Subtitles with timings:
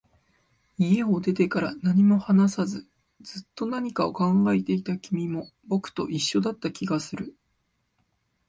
[0.79, 2.87] 家を出てから、何も話さず、
[3.21, 7.35] ずっと何かを考えていた君も、僕と一緒だった気がする